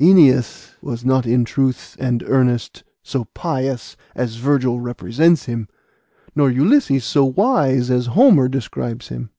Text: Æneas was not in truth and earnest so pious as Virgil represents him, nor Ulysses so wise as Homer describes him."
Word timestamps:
Æneas 0.00 0.72
was 0.82 1.04
not 1.04 1.26
in 1.26 1.44
truth 1.44 1.94
and 2.00 2.24
earnest 2.26 2.82
so 3.04 3.26
pious 3.34 3.96
as 4.16 4.34
Virgil 4.34 4.80
represents 4.80 5.44
him, 5.44 5.68
nor 6.34 6.50
Ulysses 6.50 7.04
so 7.04 7.24
wise 7.24 7.88
as 7.88 8.06
Homer 8.06 8.48
describes 8.48 9.10
him." 9.10 9.30